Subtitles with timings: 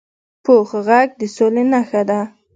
[0.43, 2.19] پوخ غږ د سولي نښه ده